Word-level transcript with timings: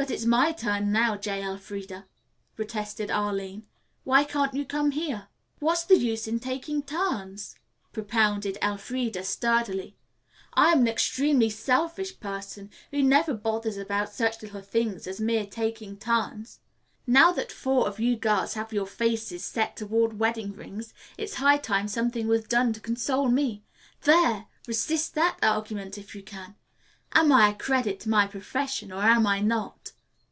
"But 0.00 0.10
it's 0.10 0.24
my 0.24 0.52
turn, 0.52 0.90
now, 0.92 1.14
J. 1.18 1.42
Elfreda," 1.44 2.06
protested 2.56 3.10
Arline. 3.10 3.66
"Why 4.02 4.24
can't 4.24 4.54
you 4.54 4.64
come 4.64 4.92
here?" 4.92 5.28
"What's 5.58 5.84
the 5.84 5.94
use 5.94 6.26
in 6.26 6.40
taking 6.40 6.82
turns?" 6.82 7.54
propounded 7.92 8.56
Elfreda 8.62 9.22
sturdily. 9.24 9.94
"I 10.54 10.72
am 10.72 10.80
an 10.80 10.88
extremely 10.88 11.50
selfish 11.50 12.18
person 12.18 12.70
who 12.90 13.02
never 13.02 13.34
bothers 13.34 13.76
about 13.76 14.10
such 14.10 14.42
little 14.42 14.62
things 14.62 15.06
as 15.06 15.20
mere 15.20 15.44
'taking 15.44 15.98
turns.' 15.98 16.60
Now 17.06 17.30
that 17.32 17.52
four 17.52 17.86
of 17.86 18.00
you 18.00 18.16
girls 18.16 18.54
have 18.54 18.72
your 18.72 18.86
faces 18.86 19.44
set 19.44 19.76
toward 19.76 20.18
wedding 20.18 20.54
rings, 20.54 20.94
it's 21.18 21.34
high 21.34 21.58
time 21.58 21.88
something 21.88 22.26
was 22.26 22.44
done 22.44 22.72
to 22.72 22.80
console 22.80 23.28
me. 23.28 23.64
There! 24.00 24.46
Resist 24.66 25.14
that 25.16 25.36
argument 25.42 25.98
if 25.98 26.14
you 26.16 26.22
can. 26.22 26.54
Am 27.12 27.32
I 27.32 27.48
a 27.50 27.54
credit 27.56 27.98
to 28.00 28.08
my 28.08 28.26
profession, 28.28 28.92
or 28.92 29.02
am 29.02 29.24
I 29.26 29.40
not?" 29.40 29.90